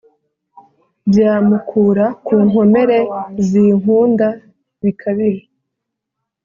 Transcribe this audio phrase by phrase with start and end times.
[1.09, 2.99] byamukura ku nkomere
[3.49, 4.27] zinkunda
[4.81, 5.45] bikabije.